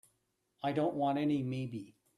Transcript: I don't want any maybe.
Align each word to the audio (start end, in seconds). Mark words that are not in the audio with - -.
I 0.63 0.71
don't 0.71 0.95
want 0.95 1.19
any 1.19 1.43
maybe. 1.43 1.93